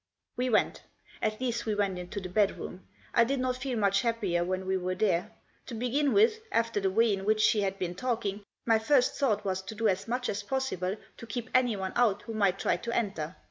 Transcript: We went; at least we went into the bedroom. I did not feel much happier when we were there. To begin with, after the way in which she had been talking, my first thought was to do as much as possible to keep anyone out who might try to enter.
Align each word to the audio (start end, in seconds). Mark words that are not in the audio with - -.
We 0.35 0.49
went; 0.49 0.81
at 1.21 1.39
least 1.39 1.67
we 1.67 1.75
went 1.75 1.99
into 1.99 2.19
the 2.19 2.27
bedroom. 2.27 2.87
I 3.13 3.23
did 3.23 3.39
not 3.39 3.57
feel 3.57 3.77
much 3.77 4.01
happier 4.01 4.43
when 4.43 4.65
we 4.65 4.75
were 4.75 4.95
there. 4.95 5.31
To 5.67 5.75
begin 5.75 6.11
with, 6.13 6.39
after 6.51 6.79
the 6.79 6.89
way 6.89 7.13
in 7.13 7.23
which 7.23 7.39
she 7.39 7.61
had 7.61 7.77
been 7.77 7.93
talking, 7.93 8.43
my 8.65 8.79
first 8.79 9.13
thought 9.13 9.45
was 9.45 9.61
to 9.61 9.75
do 9.75 9.87
as 9.87 10.07
much 10.07 10.27
as 10.27 10.41
possible 10.41 10.97
to 11.17 11.27
keep 11.27 11.51
anyone 11.53 11.93
out 11.95 12.23
who 12.23 12.33
might 12.33 12.57
try 12.57 12.77
to 12.77 12.91
enter. 12.91 13.35